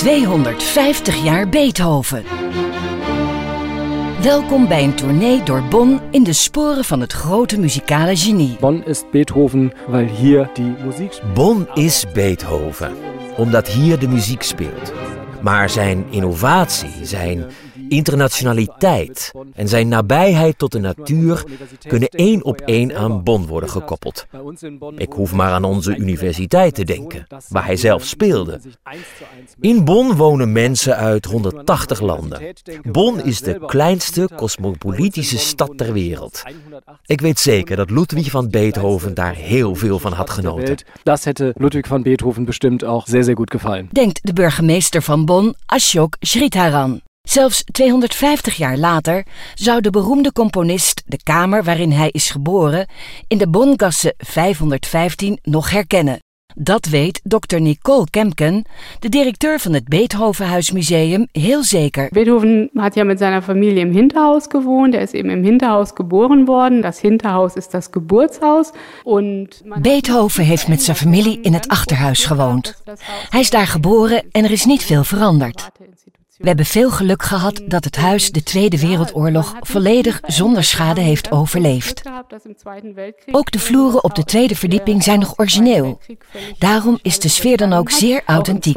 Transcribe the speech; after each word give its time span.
250 0.00 1.24
jaar 1.24 1.48
Beethoven. 1.48 2.24
Welkom 4.22 4.68
bij 4.68 4.84
een 4.84 4.94
tournee 4.94 5.42
door 5.42 5.62
Bonn 5.62 6.00
in 6.10 6.24
de 6.24 6.32
sporen 6.32 6.84
van 6.84 7.00
het 7.00 7.12
grote 7.12 7.58
muzikale 7.58 8.16
genie. 8.16 8.56
Bonn 8.60 8.84
is 8.84 9.02
Beethoven, 9.10 9.72
weil 9.88 10.06
hier 10.06 10.50
die 10.54 10.74
muziek 10.84 11.20
Bonn 11.34 11.68
is 11.74 12.04
Beethoven, 12.12 12.92
omdat 13.36 13.68
hier 13.68 13.98
de 13.98 14.08
muziek 14.08 14.42
speelt. 14.42 14.92
Maar 15.42 15.70
zijn 15.70 16.04
innovatie, 16.10 16.90
zijn 17.02 17.44
internationaliteit 17.88 19.32
en 19.54 19.68
zijn 19.68 19.88
nabijheid 19.88 20.58
tot 20.58 20.72
de 20.72 20.78
natuur 20.78 21.44
kunnen 21.88 22.08
één 22.08 22.44
op 22.44 22.60
één 22.60 22.96
aan 22.96 23.22
Bonn 23.22 23.46
worden 23.46 23.70
gekoppeld. 23.70 24.26
Ik 24.96 25.12
hoef 25.12 25.32
maar 25.32 25.52
aan 25.52 25.64
onze 25.64 25.96
universiteit 25.96 26.74
te 26.74 26.84
denken, 26.84 27.26
waar 27.48 27.64
hij 27.64 27.76
zelf 27.76 28.04
speelde. 28.04 28.60
In 29.60 29.84
Bonn 29.84 30.16
wonen 30.16 30.52
mensen 30.52 30.96
uit 30.96 31.24
180 31.24 32.00
landen. 32.00 32.54
Bonn 32.82 33.20
is 33.24 33.40
de 33.40 33.60
kleinste 33.66 34.28
cosmopolitische 34.36 35.38
stad 35.38 35.72
ter 35.76 35.92
wereld. 35.92 36.42
Ik 37.06 37.20
weet 37.20 37.38
zeker 37.38 37.76
dat 37.76 37.90
Ludwig 37.90 38.30
van 38.30 38.50
Beethoven 38.50 39.14
daar 39.14 39.34
heel 39.34 39.74
veel 39.74 39.98
van 39.98 40.12
had 40.12 40.30
genoten. 40.30 40.76
Dat 41.02 41.24
hätte 41.24 41.54
Ludwig 41.56 41.86
van 41.86 42.02
Beethoven 42.02 42.44
bestimmt 42.44 42.84
ook 42.84 43.02
zeer, 43.06 43.24
zeer 43.24 43.36
goed 43.36 43.50
gevallen. 43.50 43.88
Denkt 43.92 44.20
de 44.22 44.32
burgemeester 44.32 45.02
van 45.02 45.24
Bonn, 45.30 45.54
Ashok 45.66 46.16
Sridharan. 46.20 47.00
Zelfs 47.28 47.64
250 47.72 48.56
jaar 48.56 48.76
later 48.76 49.26
zou 49.54 49.80
de 49.80 49.90
beroemde 49.90 50.32
componist 50.32 51.02
de 51.06 51.22
kamer 51.22 51.64
waarin 51.64 51.92
hij 51.92 52.08
is 52.10 52.30
geboren 52.30 52.88
in 53.28 53.38
de 53.38 53.48
Bongasse 53.48 54.14
515 54.18 55.38
nog 55.42 55.70
herkennen. 55.70 56.18
Dat 56.54 56.86
weet 56.86 57.20
dokter 57.24 57.60
Nicole 57.60 58.06
Kemken, 58.10 58.64
de 58.98 59.08
directeur 59.08 59.60
van 59.60 59.72
het 59.72 59.88
Beethovenhuismuseum, 59.88 61.28
heel 61.32 61.62
zeker. 61.62 62.08
Beethoven 62.12 62.70
hat 62.74 62.94
ja 62.94 63.04
mit 63.04 63.18
seiner 63.18 63.42
Familie 63.42 63.80
im 63.80 63.92
Hinterhaus 63.92 64.46
gewohnt. 64.48 64.94
Er 64.94 65.00
ist 65.00 65.14
eben 65.14 65.30
im 65.30 65.44
Hinterhaus 65.44 65.90
geboren 65.94 66.46
worden. 66.46 66.82
Das 66.82 67.00
Hinterhaus 67.00 67.54
ist 67.54 67.70
das 67.70 67.90
Geburtshaus. 67.90 68.72
Und 69.04 69.62
Beethoven 69.80 70.44
heeft 70.44 70.68
met 70.68 70.82
zijn 70.82 70.96
familie 70.96 71.40
in 71.42 71.52
het 71.52 71.68
achterhuis 71.68 72.24
gewoond. 72.24 72.82
Hij 73.28 73.40
is 73.40 73.50
daar 73.50 73.66
geboren 73.66 74.22
en 74.32 74.44
er 74.44 74.50
is 74.50 74.64
niet 74.64 74.84
veel 74.84 75.04
veranderd. 75.04 75.70
We 76.40 76.46
hebben 76.46 76.66
veel 76.66 76.90
geluk 76.90 77.22
gehad 77.22 77.60
dat 77.66 77.84
het 77.84 77.96
huis 77.96 78.30
de 78.30 78.42
Tweede 78.42 78.80
Wereldoorlog 78.80 79.54
volledig 79.60 80.20
zonder 80.26 80.64
schade 80.64 81.00
heeft 81.00 81.30
overleefd. 81.30 82.02
Ook 83.30 83.50
de 83.50 83.58
vloeren 83.58 84.04
op 84.04 84.14
de 84.14 84.24
tweede 84.24 84.56
verdieping 84.56 85.02
zijn 85.02 85.18
nog 85.18 85.38
origineel. 85.38 86.00
Daarom 86.58 86.98
is 87.02 87.18
de 87.18 87.28
sfeer 87.28 87.56
dan 87.56 87.72
ook 87.72 87.90
zeer 87.90 88.22
authentiek. 88.26 88.76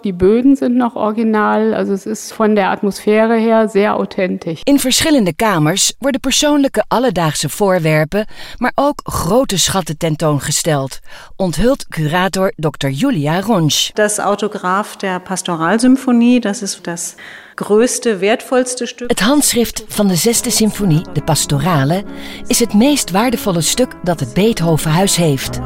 Die 0.00 0.14
Böden 0.14 0.76
noch 0.76 0.96
original. 0.96 1.74
Also 1.74 1.92
es 1.92 2.06
ist 2.06 2.32
von 2.32 2.54
der 2.54 2.70
Atmosphäre 2.70 3.40
her 3.40 3.86
authentisch. 3.86 4.60
In 4.62 4.78
verschillende 4.78 5.34
kamers 5.34 5.92
worden 5.98 6.20
persoonlijke 6.20 6.84
alledaagse 6.88 7.48
voorwerpen, 7.48 8.26
maar 8.56 8.72
ook 8.74 9.00
grote 9.02 9.58
schatten 9.58 9.96
tentoongesteld, 9.96 10.98
onthult 11.36 11.88
curator 11.88 12.52
Dr. 12.56 12.88
Julia 12.88 13.40
Ronsch. 13.40 13.90
Das 13.92 14.18
Autograph 14.18 14.96
der 14.96 15.20
Pastoralsymphonie, 15.20 16.40
das 16.40 16.62
ist 16.62 16.74
das 16.92 17.14
größte, 17.54 18.20
wertvollste 18.20 18.86
Stück. 18.86 19.08
Het 19.08 19.20
handschrift 19.20 19.84
van 19.88 20.08
de 20.08 20.16
zesde 20.16 20.50
symfonie, 20.50 21.04
de 21.12 21.22
Pastorale, 21.22 22.04
is 22.46 22.58
het 22.58 22.74
meest 22.74 23.10
waardevolle 23.10 23.60
stuk 23.60 23.94
dat 24.02 24.20
het 24.20 24.34
Beethovenhuis 24.34 25.16
heeft. 25.16 25.58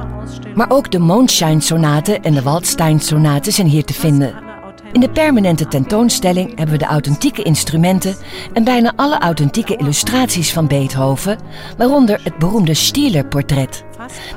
Maar 0.54 0.70
ook 0.70 0.90
de 0.90 0.98
Mondschein-sonate 0.98 2.20
en 2.20 2.34
de 2.34 2.42
Waldstein-sonate 2.42 3.50
zijn 3.50 3.66
hier 3.66 3.84
te 3.84 3.94
vinden. 3.94 4.45
In 4.96 5.02
de 5.02 5.10
permanente 5.10 5.68
tentoonstelling 5.68 6.48
hebben 6.48 6.70
we 6.70 6.78
de 6.78 6.84
authentieke 6.84 7.42
instrumenten 7.42 8.16
en 8.52 8.64
bijna 8.64 8.92
alle 8.96 9.18
authentieke 9.18 9.76
illustraties 9.76 10.52
van 10.52 10.66
Beethoven, 10.66 11.38
waaronder 11.76 12.20
het 12.22 12.38
beroemde 12.38 12.74
Stieler-portret. 12.74 13.84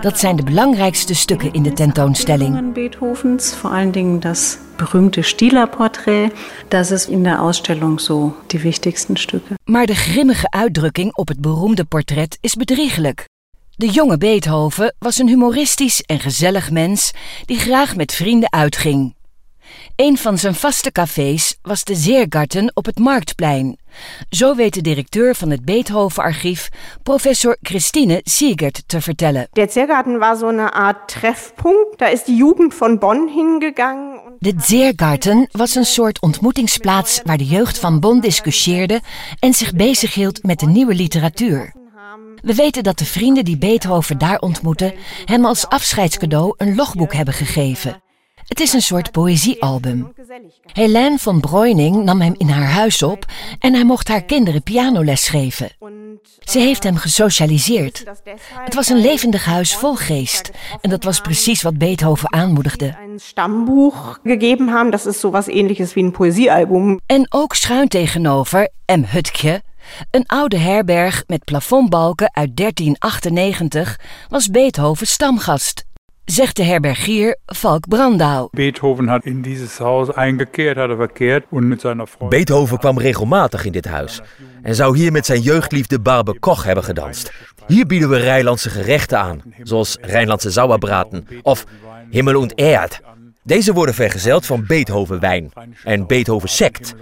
Dat 0.01 0.19
zijn 0.19 0.35
de 0.35 0.43
belangrijkste 0.43 1.15
stukken 1.15 1.53
in 1.53 1.63
de 1.63 1.73
tentoonstelling. 1.73 2.73
Beethovens, 2.73 3.53
vor 3.53 3.69
allen 3.69 3.91
Dingen 3.91 4.19
das 4.19 4.57
berühmte 4.75 5.21
Stieler-Porträt. 5.21 6.31
Das 6.67 6.91
ist 6.91 7.09
in 7.09 7.23
der 7.23 7.39
Ausstellung 7.41 7.99
so 7.99 8.35
die 8.47 8.59
wichtigsten 8.59 9.17
Stücke. 9.17 9.57
Maar 9.65 9.85
de 9.85 9.95
grimmige 9.95 10.49
uitdrukking 10.49 11.15
op 11.15 11.27
het 11.27 11.41
beroemde 11.41 11.85
portret 11.85 12.37
is 12.41 12.55
bedriegelijk. 12.55 13.27
De 13.75 13.89
jonge 13.89 14.17
Beethoven 14.17 14.95
was 14.97 15.17
een 15.17 15.27
humoristisch 15.27 16.01
en 16.01 16.19
gezellig 16.19 16.71
mens 16.71 17.11
die 17.45 17.57
graag 17.57 17.95
met 17.95 18.13
vrienden 18.13 18.51
uitging. 18.51 19.17
Een 19.95 20.17
van 20.17 20.37
zijn 20.37 20.55
vaste 20.55 20.91
cafés 20.91 21.57
was 21.61 21.83
de 21.83 21.95
Zeergarten 21.95 22.71
op 22.73 22.85
het 22.85 22.99
Marktplein. 22.99 23.77
Zo 24.29 24.55
weet 24.55 24.73
de 24.73 24.81
directeur 24.81 25.35
van 25.35 25.49
het 25.49 25.65
Beethovenarchief, 25.65 26.69
professor 27.03 27.57
Christine 27.61 28.21
Siegert, 28.23 28.83
te 28.87 29.01
vertellen. 29.01 29.47
Der 29.51 29.69
Ziergarten 29.69 30.19
war 30.19 30.37
so 30.37 30.47
eine 30.47 30.73
Art 30.73 31.07
Treffpunkt. 31.07 31.99
Da 31.99 32.07
ist 32.07 32.25
die 32.25 32.35
Jugend 32.35 32.73
von 32.73 32.99
Bonn 32.99 33.27
hingegangen. 33.27 34.19
De 34.39 34.53
Zeergarten 34.57 35.47
was 35.51 35.75
een 35.75 35.85
soort 35.85 36.21
ontmoetingsplaats 36.21 37.21
waar 37.23 37.37
de 37.37 37.45
jeugd 37.45 37.79
van 37.79 37.99
Bonn 37.99 38.19
discussieerde 38.19 39.01
en 39.39 39.53
zich 39.53 39.73
bezighield 39.73 40.43
met 40.43 40.59
de 40.59 40.65
nieuwe 40.65 40.95
literatuur. 40.95 41.73
We 42.41 42.55
weten 42.55 42.83
dat 42.83 42.99
de 42.99 43.05
vrienden 43.05 43.45
die 43.45 43.57
Beethoven 43.57 44.17
daar 44.17 44.39
ontmoetten 44.39 44.93
hem 45.25 45.45
als 45.45 45.67
afscheidscadeau 45.67 46.53
een 46.57 46.75
logboek 46.75 47.13
hebben 47.13 47.33
gegeven. 47.33 48.01
Het 48.49 48.59
is 48.59 48.73
een 48.73 48.81
soort 48.81 49.11
poëziealbum. 49.11 50.13
Helene 50.73 51.17
van 51.17 51.39
Breuning 51.39 52.03
nam 52.03 52.21
hem 52.21 52.35
in 52.37 52.49
haar 52.49 52.69
huis 52.69 53.03
op 53.03 53.25
en 53.59 53.73
hij 53.73 53.83
mocht 53.83 54.07
haar 54.07 54.23
kinderen 54.23 54.63
pianoles 54.63 55.27
geven. 55.27 55.69
Ze 56.39 56.59
heeft 56.59 56.83
hem 56.83 56.95
gesocialiseerd. 56.95 58.03
Het 58.53 58.75
was 58.75 58.89
een 58.89 59.01
levendig 59.01 59.45
huis 59.45 59.75
vol 59.75 59.95
geest 59.95 60.51
en 60.81 60.89
dat 60.89 61.03
was 61.03 61.21
precies 61.21 61.61
wat 61.61 61.77
Beethoven 61.77 62.33
aanmoedigde. 62.33 62.95
ein 63.19 63.19
Stammbuch 63.19 64.19
gegeben 64.23 64.69
haben. 64.71 64.91
Das 64.91 65.05
ist 65.05 65.19
sowas 65.19 65.47
ähnliches 65.47 65.95
wie 65.95 66.03
ein 66.03 66.11
Poesiealbum. 66.11 66.99
En 67.05 67.25
ook 67.29 67.55
schuin 67.55 67.87
tegenover 67.87 68.69
M. 68.85 69.03
Hutke, 69.03 69.61
een 70.11 70.25
oude 70.25 70.57
herberg 70.57 71.23
met 71.27 71.43
plafondbalken 71.43 72.33
uit 72.33 72.57
1398, 72.57 73.99
was 74.29 74.49
Beethoven 74.49 75.07
stamgast. 75.07 75.87
Zegt 76.29 76.55
de 76.55 76.63
herbergier 76.63 77.37
Valk 77.45 77.87
Brandau. 77.87 78.47
Beethoven 78.51 79.09
hat 79.09 79.25
in 79.25 79.41
dieses 79.41 79.79
Haus 79.79 80.09
eingekehrt, 80.13 80.77
hat 80.77 80.95
verkehrt 80.95 81.45
und 81.49 81.67
mit 81.67 81.81
seiner 81.81 82.07
Frau. 82.07 82.27
Beethoven 82.27 82.77
kwam 82.77 82.97
regelmatig 82.97 83.65
in 83.65 83.71
dit 83.71 83.85
huis 83.85 84.21
en 84.61 84.75
zou 84.75 84.97
hier 84.97 85.11
met 85.11 85.25
zijn 85.25 85.41
jeugdliefde 85.41 85.99
Barbe 85.99 86.39
Koch 86.39 86.63
hebben 86.63 86.83
gedanst. 86.83 87.31
Hier 87.67 87.85
bieden 87.85 88.09
we 88.09 88.17
Rijnlandse 88.17 88.69
gerechten 88.69 89.19
aan, 89.19 89.41
zoals 89.63 89.97
Rijnlandse 90.01 90.51
sauerbraten 90.51 91.27
of 91.41 91.65
Himmel 92.09 92.35
und 92.35 92.53
Erd. 92.53 93.01
Deze 93.43 93.73
worden 93.73 93.95
vergezeld 93.95 94.45
van 94.45 94.65
Beethoven 94.67 95.19
wijn 95.19 95.51
en 95.83 96.07
Beethoven 96.07 96.49
sect, 96.49 96.95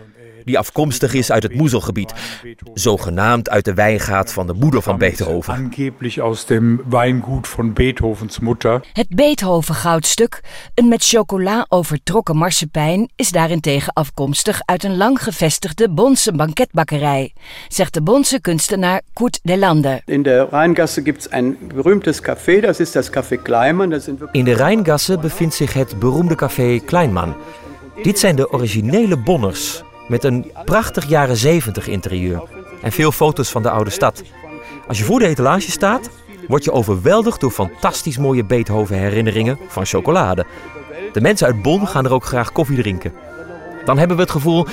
die 0.48 0.58
afkomstig 0.58 1.14
is 1.14 1.32
uit 1.32 1.44
het 1.44 1.54
Moezelgebied, 1.54 2.14
zogenaamd 2.74 3.50
uit 3.50 3.66
de 3.66 3.74
wijngaard 3.74 4.32
van 4.32 4.48
de 4.48 4.54
moeder 4.54 4.82
van 4.82 4.98
Beethoven. 4.98 5.54
Angeblich 5.54 6.20
aus 6.20 6.46
dem 6.46 6.82
Weingut 6.90 7.48
von 7.48 7.74
Beethovens 7.74 8.40
Mutter. 8.40 8.82
Het 8.94 9.10
Beethoven 9.10 9.76
goudstuk, 9.76 10.42
een 10.76 10.88
met 10.88 11.06
chocola 11.06 11.66
overtrokken 11.70 12.36
marsepein, 12.36 13.10
is 13.16 13.32
daarentegen 13.32 13.94
afkomstig 13.94 14.62
uit 14.66 14.84
een 14.84 14.98
lang 14.98 15.24
gevestigde 15.24 15.90
Bonse 15.90 16.32
banketbakkerij, 16.34 17.34
zegt 17.68 17.94
de 17.94 18.02
Bonse 18.02 18.42
kunstenaar 18.42 19.02
Kurt 19.14 19.40
de 19.44 19.58
Lande. 19.58 20.02
In 20.06 20.24
der 20.24 20.48
Rheingasse 20.52 21.02
gibt 21.02 21.20
es 21.20 21.32
ein 21.32 21.58
berühmtes 21.68 22.24
Café, 22.24 22.62
das 22.62 22.80
ist 22.80 22.96
das 22.96 23.12
Café 23.12 23.38
Kleimann. 23.42 23.90
Das 23.90 24.04
sind 24.04 24.20
wirklich 24.20 24.40
In 24.40 24.46
de 24.46 24.64
Rijngasse 24.64 25.18
bevindt 25.18 25.54
zich 25.54 25.74
het 25.74 26.00
beroemde 26.00 26.36
café 26.36 26.80
Kleinman. 26.86 27.36
Dit 28.04 28.20
zijn 28.20 28.36
de 28.36 28.52
originele 28.52 29.18
Bonners, 29.18 29.84
met 30.08 30.24
een 30.24 30.52
prachtig 30.66 31.06
jaren 31.06 31.38
70 31.38 31.88
interieur 31.88 32.42
en 32.82 32.92
veel 32.92 33.12
foto's 33.12 33.50
van 33.50 33.62
de 33.62 33.70
oude 33.70 33.90
stad. 33.90 34.24
Als 34.88 34.98
je 34.98 35.04
voor 35.04 35.20
de 35.20 35.28
etalage 35.28 35.72
staat, 35.72 36.10
word 36.48 36.64
je 36.64 36.72
overweldigd 36.72 37.42
door 37.42 37.52
fantastisch 37.52 38.18
mooie 38.18 38.46
Beethoven 38.46 38.98
herinneringen 38.98 39.60
van 39.68 39.86
chocolade. 39.86 40.46
De 41.14 41.22
mensen 41.22 41.48
uit 41.48 41.62
Bonn 41.62 41.88
gaan 41.88 42.06
er 42.06 42.14
ook 42.14 42.26
graag 42.26 42.52
koffie 42.52 42.78
drinken. 42.78 43.14
Dan 43.86 43.98
hebben 43.98 44.18
we 44.18 44.24
het 44.24 44.32
gevoel, 44.32 44.66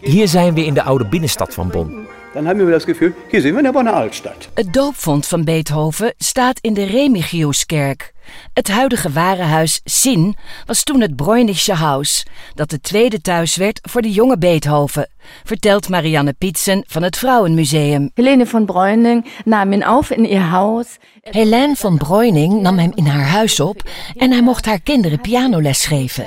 hier 0.00 0.28
zijn 0.28 0.54
we 0.54 0.64
in 0.64 0.74
de 0.74 0.82
oude 0.82 1.08
binnenstad 1.08 1.54
van 1.54 1.68
Bonn. 1.68 2.06
Dann 2.34 2.46
haben 2.46 2.58
wir 2.58 2.70
das 2.70 2.86
Gefühl, 2.86 3.14
hier 3.30 3.40
sind 3.40 3.52
wir 3.52 3.58
in 3.58 3.64
der 3.64 3.72
Bonner 3.72 3.94
Altstadt. 3.94 4.48
Het 4.54 4.72
doopvond 4.72 5.26
van 5.26 5.44
Beethoven 5.44 6.14
staat 6.18 6.58
in 6.60 6.74
de 6.74 6.84
Remigiuskerk. 6.84 8.12
Het 8.52 8.68
huidige 8.68 9.10
warenhuis 9.10 9.80
Sin 9.84 10.36
was 10.66 10.82
toen 10.82 11.00
het 11.00 11.16
Bräunische 11.16 11.74
Haus, 11.74 12.26
dat 12.54 12.70
het 12.70 12.82
tweede 12.82 13.20
thuis 13.20 13.56
werd 13.56 13.80
voor 13.82 14.02
de 14.02 14.10
jonge 14.10 14.38
Beethoven, 14.38 15.08
vertelt 15.44 15.88
Marianne 15.88 16.32
Pietsen 16.32 16.84
van 16.86 17.02
het 17.02 17.18
Vrouwenmuseum. 17.18 18.10
Helene 18.14 18.46
von 18.46 18.66
Breuning 18.66 19.26
nam 19.44 19.72
ihn 19.72 19.84
auf 19.84 20.10
in 20.10 20.24
ihr 20.24 20.50
Haus. 20.50 20.86
Helene 21.22 21.76
van 21.76 21.96
Breuning 21.96 22.60
nam 22.60 22.78
hem 22.78 22.92
in 22.94 23.06
haar 23.06 23.26
huis 23.26 23.60
op 23.60 23.82
en 24.16 24.30
hij 24.30 24.42
mocht 24.42 24.66
haar 24.66 24.80
kinderen 24.80 25.20
pianoles 25.20 25.86
geven. 25.86 26.26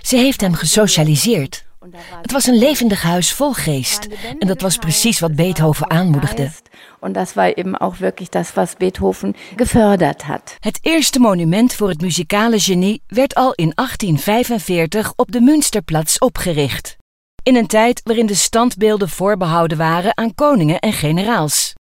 Ze 0.00 0.16
heeft 0.16 0.40
hem 0.40 0.54
gesocialiseerd. 0.54 1.64
Het 2.22 2.32
was 2.32 2.46
een 2.46 2.58
levendig 2.58 3.02
huis 3.02 3.32
vol 3.32 3.52
geest. 3.52 4.08
En 4.38 4.46
dat 4.46 4.60
was 4.60 4.76
precies 4.76 5.20
wat 5.20 5.34
Beethoven 5.34 5.90
aanmoedigde. 5.90 6.50
Und 7.00 7.14
das 7.14 7.34
war 7.34 7.56
eben 7.56 7.76
auch 7.76 7.98
wirklich 7.98 8.28
das, 8.28 8.54
was 8.54 8.74
Beethoven 8.74 9.34
gefördert 9.56 10.26
hat. 10.26 10.56
Het 10.60 10.78
eerste 10.82 11.18
monument 11.18 11.74
voor 11.74 11.88
het 11.88 12.00
muzikale 12.00 12.60
genie 12.60 13.02
werd 13.06 13.34
al 13.34 13.52
in 13.52 13.72
1845 13.74 15.12
op 15.16 15.32
de 15.32 15.40
Münsterplatz 15.40 16.16
opgericht. 16.18 16.96
In 17.42 17.56
een 17.56 17.66
tijd 17.66 18.00
waarin 18.04 18.26
de 18.26 18.34
standbeelden 18.34 19.08
voorbehouden 19.08 19.78
waren 19.78 20.16
aan 20.16 20.34
koningen 20.34 20.78
en 20.78 20.92
generaals. 20.92 21.74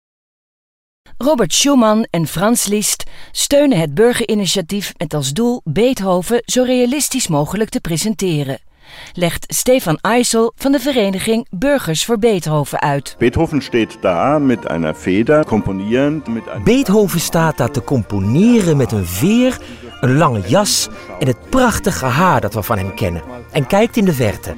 Robert 1.17 1.53
Schumann 1.53 2.07
en 2.09 2.27
Frans 2.27 2.65
Liszt 2.65 3.03
steunen 3.31 3.79
het 3.79 3.93
burgerinitiatief 3.93 4.93
met 4.97 5.13
als 5.13 5.33
doel 5.33 5.61
Beethoven 5.63 6.41
zo 6.45 6.63
realistisch 6.63 7.27
mogelijk 7.27 7.69
te 7.69 7.79
presenteren 7.79 8.67
legt 9.13 9.45
Stefan 9.47 9.97
Eisel 10.01 10.53
van 10.55 10.71
de 10.71 10.79
vereniging 10.79 11.47
Burgers 11.49 12.05
voor 12.05 12.19
Beethoven 12.19 12.79
uit. 12.79 13.15
Beethoven 13.17 13.61
staat 13.61 13.97
daar 14.01 14.41
met 14.41 14.69
een 14.69 14.95
Feder, 14.95 15.45
componierend. 15.45 16.27
Met 16.27 16.43
een... 16.53 16.63
Beethoven 16.63 17.19
staat 17.19 17.57
daar 17.57 17.71
te 17.71 17.83
componeren 17.83 18.77
met 18.77 18.91
een 18.91 19.05
veer, 19.05 19.57
een 20.01 20.17
lange 20.17 20.41
jas 20.47 20.89
en 21.19 21.27
het 21.27 21.49
prachtige 21.49 22.05
haar 22.05 22.41
dat 22.41 22.53
we 22.53 22.63
van 22.63 22.77
hem 22.77 22.93
kennen. 22.93 23.21
En 23.51 23.67
kijkt 23.67 23.97
in 23.97 24.05
de 24.05 24.13
verte. 24.13 24.55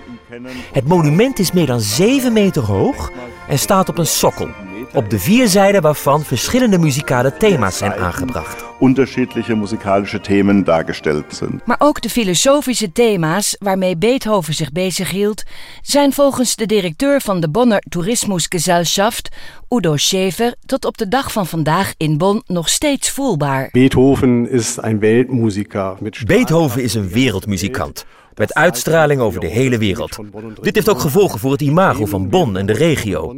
Het 0.72 0.88
monument 0.88 1.39
is 1.39 1.51
meer 1.51 1.66
dan 1.66 1.80
7 1.80 2.34
meter 2.34 2.63
hoog 2.63 3.12
en 3.48 3.60
staat 3.60 3.89
op 3.89 3.98
een 3.98 4.07
sokkel. 4.07 4.48
Op 4.93 5.09
de 5.09 5.19
vier 5.19 5.47
zijden 5.47 5.81
waarvan 5.81 6.23
verschillende 6.23 6.77
muzikale 6.79 7.38
thema's 7.38 7.77
zijn 7.77 7.93
aangebracht. 7.93 8.63
Unterschiedliche 8.81 9.55
musikalische 9.55 10.21
Themen 10.21 10.63
dargestellt 10.63 11.25
sind. 11.27 11.65
Maar 11.65 11.79
ook 11.79 12.01
de 12.01 12.09
filosofische 12.09 12.91
thema's 12.91 13.55
waarmee 13.59 13.97
Beethoven 13.97 14.53
zich 14.53 14.71
bezighield, 14.71 15.43
zijn 15.81 16.13
volgens 16.13 16.55
de 16.55 16.65
directeur 16.65 17.21
van 17.21 17.39
de 17.39 17.49
Bonner 17.49 17.83
Tourismusgesellschaft, 17.89 19.29
Udo 19.69 19.95
Schäfer, 19.97 20.59
tot 20.65 20.85
op 20.85 20.97
de 20.97 21.07
dag 21.07 21.31
van 21.31 21.47
vandaag 21.47 21.93
in 21.97 22.17
Bonn 22.17 22.43
nog 22.45 22.69
steeds 22.69 23.09
voelbaar. 23.09 23.69
Beethoven 23.71 24.49
is 24.49 24.77
een 24.81 24.99
Weltmusiker. 24.99 25.97
Beethoven 26.25 26.83
is 26.83 26.93
een 26.93 27.09
wereldmuzikant 27.09 28.05
met 28.36 28.54
uitstraling 28.54 29.22
over 29.22 29.39
de 29.39 29.48
hele 29.48 29.78
wereld. 29.78 30.18
Dit 30.62 30.75
heeft 30.75 30.89
ook 30.89 31.00
gevolgen 31.00 31.39
voor 31.39 31.51
het 31.51 31.62
imago 31.62 32.06
van 32.06 32.30
Bonn 32.30 32.57
en 32.57 32.66
de 32.66 32.74
regio. 32.74 33.36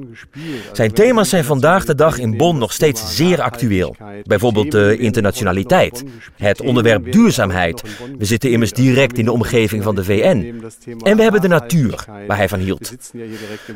Zijn 0.71 0.93
thema's 0.93 1.29
zijn 1.29 1.43
vandaag 1.43 1.85
de 1.85 1.95
dag 1.95 2.17
in 2.19 2.37
Bonn 2.37 2.59
nog 2.59 2.73
steeds 2.73 3.15
zeer 3.15 3.41
actueel. 3.41 3.95
Bijvoorbeeld 4.23 4.71
de 4.71 4.97
internationaliteit, 4.97 6.03
het 6.37 6.61
onderwerp 6.61 7.11
duurzaamheid. 7.11 7.83
We 8.17 8.25
zitten 8.25 8.51
immers 8.51 8.71
direct 8.71 9.17
in 9.17 9.25
de 9.25 9.31
omgeving 9.31 9.83
van 9.83 9.95
de 9.95 10.03
VN. 10.03 10.61
En 11.03 11.17
we 11.17 11.23
hebben 11.23 11.41
de 11.41 11.47
natuur, 11.47 12.05
waar 12.27 12.37
hij 12.37 12.49
van 12.49 12.59
hield. 12.59 12.95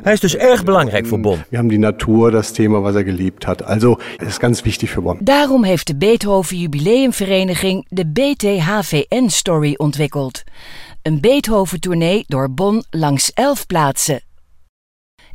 Hij 0.01 0.13
is 0.13 0.19
dus 0.19 0.35
erg 0.35 0.63
belangrijk 0.63 1.07
voor 1.07 1.19
Bonn. 1.19 1.37
We 1.37 1.55
hebben 1.55 1.67
die 1.67 1.79
natuur, 1.79 2.31
dat 2.31 2.53
thema 2.53 2.79
wat 2.79 2.93
hij 2.93 3.03
geliefd 3.03 3.43
had. 3.43 3.63
Also, 3.63 3.99
het 4.17 4.27
is 4.27 4.37
ganz 4.37 4.61
wichtig 4.61 4.89
voor 4.89 5.03
Bonn. 5.03 5.19
Daarom 5.21 5.63
heeft 5.63 5.87
de 5.87 5.95
Beethoven 5.95 6.57
Jubileumvereniging 6.57 7.85
de 7.89 8.05
BTHVN-story 8.05 9.73
ontwikkeld. 9.77 10.43
Een 11.07 11.21
Beethoven-tournee 11.21 12.23
door 12.27 12.51
Bonn 12.51 12.83
langs 12.89 13.33
elf 13.33 13.65
plaatsen. 13.65 14.21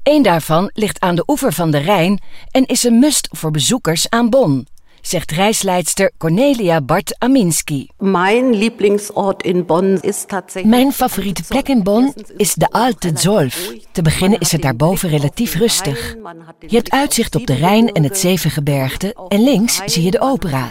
Eén 0.02 0.22
daarvan 0.22 0.70
ligt 0.74 1.00
aan 1.00 1.14
de 1.14 1.22
oever 1.26 1.52
van 1.52 1.70
de 1.70 1.78
Rijn 1.78 2.22
en 2.50 2.66
is 2.66 2.82
een 2.82 2.98
must 2.98 3.28
voor 3.30 3.50
bezoekers 3.50 4.10
aan 4.10 4.30
Bonn 4.30 4.66
zegt 5.02 5.30
reisleidster 5.30 6.12
Cornelia 6.18 6.80
Bart 6.80 7.16
Aminski. 7.18 7.88
Mijn 7.98 8.54
lievelingsort 8.54 9.42
in 9.42 9.66
Bonn 9.66 9.98
is 10.00 10.24
tatsächlich. 10.26 10.70
Mijn 10.70 10.92
favoriete 10.92 11.42
plek 11.48 11.68
in 11.68 11.82
Bonn 11.82 12.14
is 12.36 12.54
de 12.54 12.70
Alte 12.70 13.10
Zolf. 13.14 13.72
Te 13.92 14.02
beginnen 14.02 14.38
is 14.38 14.52
het 14.52 14.62
daarboven 14.62 15.08
relatief 15.08 15.54
rustig. 15.54 16.16
Je 16.66 16.76
hebt 16.76 16.90
uitzicht 16.90 17.34
op 17.34 17.46
de 17.46 17.54
Rijn 17.54 17.92
en 17.92 18.02
het 18.02 18.18
Zevengebergte 18.18 19.14
en 19.28 19.42
links 19.42 19.80
zie 19.84 20.02
je 20.02 20.10
de 20.10 20.20
opera. 20.20 20.70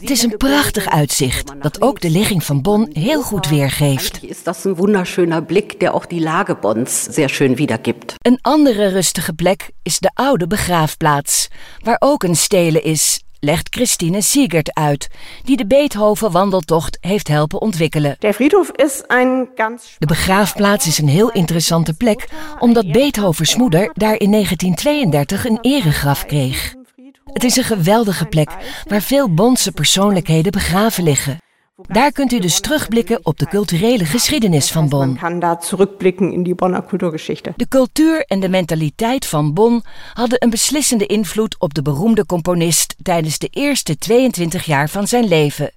Het 0.00 0.10
is 0.10 0.22
een 0.22 0.36
prachtig 0.36 0.88
uitzicht 0.88 1.52
dat 1.60 1.82
ook 1.82 2.00
de 2.00 2.10
ligging 2.10 2.44
van 2.44 2.62
Bonn 2.62 2.90
heel 2.92 3.22
goed 3.22 3.48
weergeeft. 3.48 4.22
Is 4.22 4.42
dat 4.42 4.64
een 4.64 4.74
wunderschöner 4.74 5.44
blik 5.44 5.80
der 5.80 5.92
ook 5.92 6.08
die 6.08 6.20
Lage 6.20 6.56
Bonns 6.60 7.06
sehr 7.10 7.28
schön 7.28 7.54
wiedergibt. 7.54 8.14
Een 8.18 8.38
andere 8.42 8.86
rustige 8.86 9.32
plek 9.32 9.70
is 9.82 9.98
de 9.98 10.10
oude 10.14 10.46
begraafplaats, 10.46 11.48
waar 11.82 11.96
ook 11.98 12.22
een 12.22 12.36
stele 12.36 12.80
is 12.80 13.22
legt 13.40 13.74
Christine 13.74 14.20
Siegert 14.20 14.74
uit, 14.74 15.08
die 15.44 15.56
de 15.56 15.66
Beethoven-wandeltocht 15.66 16.98
heeft 17.00 17.28
helpen 17.28 17.60
ontwikkelen. 17.60 18.16
De 18.18 18.32
Friedhof 18.32 18.70
is 18.70 19.02
een 19.06 19.48
ganz 19.54 19.94
De 19.98 20.06
begraafplaats 20.06 20.86
is 20.86 20.98
een 20.98 21.08
heel 21.08 21.30
interessante 21.30 21.94
plek, 21.94 22.28
omdat 22.58 22.92
Beethovens 22.92 23.56
moeder 23.56 23.90
daar 23.92 24.18
in 24.18 24.30
1932 24.30 25.44
een 25.44 25.58
eregraf 25.60 26.26
kreeg. 26.26 26.74
Het 27.24 27.44
is 27.44 27.56
een 27.56 27.64
geweldige 27.64 28.26
plek 28.26 28.50
waar 28.88 29.02
veel 29.02 29.34
Bondse 29.34 29.72
persoonlijkheden 29.72 30.52
begraven 30.52 31.02
liggen. 31.02 31.38
Daar 31.86 32.12
kunt 32.12 32.32
u 32.32 32.38
dus 32.38 32.60
terugblikken 32.60 33.20
op 33.22 33.38
de 33.38 33.46
culturele 33.46 34.04
geschiedenis 34.04 34.70
van 34.70 34.88
Bonn. 34.88 35.16
Kan 35.20 35.38
daar 35.38 35.60
terugblikken 35.60 36.32
in 36.32 36.42
die 36.42 36.54
Bonner 36.54 36.84
cultuurgeschichte. 36.84 37.52
De 37.56 37.68
cultuur 37.68 38.24
en 38.26 38.40
de 38.40 38.48
mentaliteit 38.48 39.26
van 39.26 39.54
Bonn 39.54 39.82
hadden 40.12 40.42
een 40.42 40.50
beslissende 40.50 41.06
invloed 41.06 41.56
op 41.58 41.74
de 41.74 41.82
beroemde 41.82 42.26
componist 42.26 42.94
tijdens 43.02 43.38
de 43.38 43.48
eerste 43.50 43.98
22 43.98 44.64
jaar 44.64 44.88
van 44.88 45.06
zijn 45.06 45.28
leven, 45.28 45.70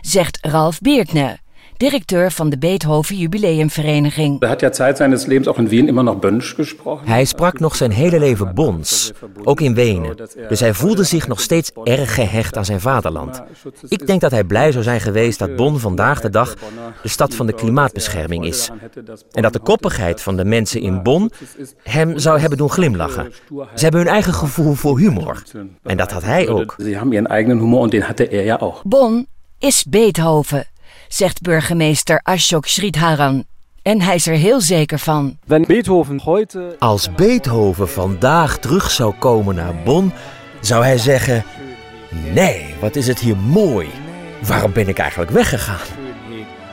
zegt 0.00 0.38
Ralf 0.40 0.80
Beertner 0.80 1.42
directeur 1.84 2.32
van 2.32 2.50
de 2.50 2.58
Beethoven 2.58 3.16
Jubileumvereniging. 3.16 4.40
Hij 4.40 4.48
had 4.48 4.60
ja 4.60 4.70
tijd 4.70 4.96
seines 4.96 5.26
levens 5.26 5.48
ook 5.48 5.58
in 5.58 5.68
Wien 5.68 5.88
immer 5.88 6.04
nog 6.04 6.18
Bönsch 6.18 6.54
gesproken. 6.54 7.06
Hij 7.08 7.24
sprak 7.24 7.58
nog 7.58 7.76
zijn 7.76 7.90
hele 7.90 8.18
leven 8.18 8.54
Bons, 8.54 9.12
ook 9.42 9.60
in 9.60 9.74
Wenen. 9.74 10.16
Dus 10.48 10.60
hij 10.60 10.74
voelde 10.74 11.04
zich 11.04 11.28
nog 11.28 11.40
steeds 11.40 11.70
erg 11.84 12.14
gehecht 12.14 12.56
aan 12.56 12.64
zijn 12.64 12.80
vaderland. 12.80 13.42
Ik 13.88 14.06
denk 14.06 14.20
dat 14.20 14.30
hij 14.30 14.44
blij 14.44 14.72
zou 14.72 14.84
zijn 14.84 15.00
geweest 15.00 15.38
dat 15.38 15.56
Bonn 15.56 15.78
vandaag 15.78 16.20
de 16.20 16.30
dag 16.30 16.54
de 17.02 17.08
stad 17.08 17.34
van 17.34 17.46
de 17.46 17.54
klimaatbescherming 17.54 18.44
is. 18.44 18.70
En 19.32 19.42
dat 19.42 19.52
de 19.52 19.58
koppigheid 19.58 20.22
van 20.22 20.36
de 20.36 20.44
mensen 20.44 20.80
in 20.80 21.02
Bonn 21.02 21.30
hem 21.82 22.18
zou 22.18 22.38
hebben 22.38 22.58
doen 22.58 22.70
glimlachen. 22.70 23.32
Ze 23.74 23.82
hebben 23.82 24.00
hun 24.00 24.10
eigen 24.10 24.34
gevoel 24.34 24.74
voor 24.74 24.98
humor. 24.98 25.42
En 25.82 25.96
dat 25.96 26.12
had 26.12 26.22
hij 26.22 26.48
ook. 26.48 26.74
Ze 26.78 26.88
hebben 26.88 27.14
hun 27.14 27.26
eigen 27.26 27.58
humor 27.58 27.82
en 27.82 27.90
den 27.90 28.02
hatte 28.02 28.28
er 28.28 28.44
ja 28.44 28.56
ook. 28.56 28.80
Bonn 28.84 29.26
is 29.58 29.84
Beethoven 29.88 30.66
zegt 31.14 31.40
burgemeester 31.40 32.20
Ashok 32.22 32.66
Sridharan. 32.66 33.44
En 33.82 34.00
hij 34.00 34.14
is 34.14 34.26
er 34.26 34.34
heel 34.34 34.60
zeker 34.60 34.98
van. 34.98 35.38
Als 36.78 37.14
Beethoven 37.14 37.88
vandaag 37.88 38.58
terug 38.58 38.90
zou 38.90 39.14
komen 39.18 39.54
naar 39.54 39.74
Bonn, 39.84 40.12
zou 40.60 40.84
hij 40.84 40.98
zeggen: 40.98 41.44
Nee, 42.32 42.74
wat 42.80 42.96
is 42.96 43.06
het 43.06 43.18
hier 43.18 43.36
mooi. 43.36 43.88
Waarom 44.46 44.72
ben 44.72 44.88
ik 44.88 44.98
eigenlijk 44.98 45.30
weggegaan? 45.30 45.86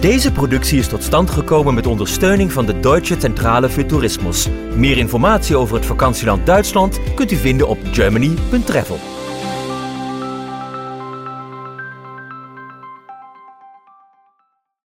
Deze 0.00 0.32
productie 0.32 0.78
is 0.78 0.88
tot 0.88 1.02
stand 1.02 1.30
gekomen 1.30 1.74
met 1.74 1.86
ondersteuning 1.86 2.52
van 2.52 2.66
de 2.66 2.80
Deutsche 2.80 3.20
Zentrale 3.20 3.70
für 3.70 3.86
Tourismus. 3.86 4.48
Meer 4.74 4.98
informatie 4.98 5.56
over 5.56 5.76
het 5.76 5.86
vakantieland 5.86 6.46
Duitsland 6.46 7.00
kunt 7.14 7.32
u 7.32 7.36
vinden 7.36 7.68
op 7.68 7.78
germany.travel. 7.92 9.21